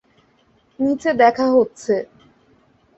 [0.79, 1.95] নিচে দেখা হচ্ছে।